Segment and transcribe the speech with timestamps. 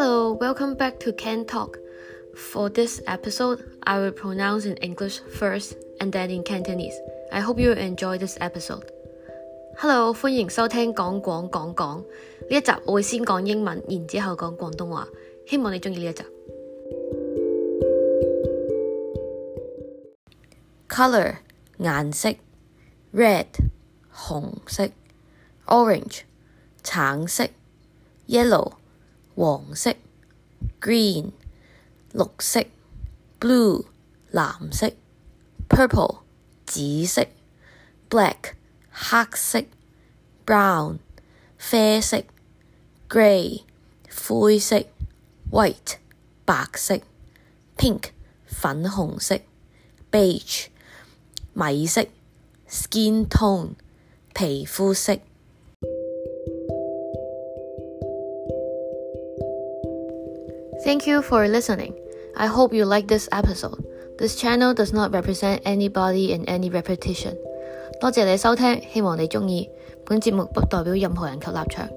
[0.00, 1.76] Hello, welcome back to Can Talk.
[2.34, 6.98] For this episode, I will pronounce in English first and then in Cantonese.
[7.30, 8.84] I hope you enjoy this episode.
[9.76, 15.08] Hello，欢迎收听讲广讲讲呢一集，我会先讲英文，然之后讲广东话。
[15.46, 16.24] 希望你中意呢一集。
[20.88, 21.36] Color
[21.78, 22.30] 颜色，
[23.12, 23.46] red
[24.14, 24.88] 红色，
[25.66, 26.20] orange
[26.82, 27.48] 橙色，
[28.26, 28.72] yellow
[29.34, 29.94] 黃色，
[30.80, 31.32] green
[32.12, 32.64] 綠色，
[33.38, 33.84] blue
[34.32, 34.92] 藍色，
[35.68, 36.20] purple
[36.64, 37.26] 紫色，
[38.08, 38.54] black
[38.90, 39.64] 黑色，
[40.46, 40.98] brown
[41.58, 42.24] 啡色，
[43.08, 43.62] grey
[44.10, 44.84] 灰色，
[45.50, 45.96] white
[46.44, 47.00] 白色，
[47.76, 48.10] pink
[48.46, 49.40] 粉紅色，
[50.10, 50.68] beige
[51.52, 52.06] 米色，
[52.68, 53.74] skin tone
[54.34, 55.18] 皮膚色。
[60.84, 61.94] Thank you for listening.
[62.34, 63.82] I hope you like this episode.
[64.18, 67.36] This channel does not represent anybody in any repetition.
[68.00, 69.70] 多谢你收听，希望你钟意。
[70.04, 71.88] 本节目不代表任何人及立场。